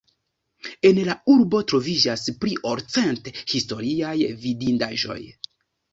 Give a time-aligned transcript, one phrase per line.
[0.89, 4.15] En la urbo troviĝas pli ol cent historiaj
[4.47, 5.21] vidindaĵoj.